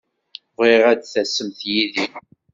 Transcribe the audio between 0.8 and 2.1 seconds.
ad tasemt yid-i.